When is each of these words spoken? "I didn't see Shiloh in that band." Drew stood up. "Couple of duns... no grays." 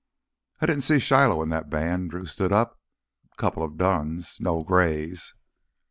"I 0.59 0.65
didn't 0.65 0.81
see 0.81 0.97
Shiloh 0.97 1.43
in 1.43 1.49
that 1.49 1.69
band." 1.69 2.09
Drew 2.09 2.25
stood 2.25 2.51
up. 2.51 2.79
"Couple 3.37 3.61
of 3.61 3.77
duns... 3.77 4.37
no 4.39 4.63
grays." 4.63 5.35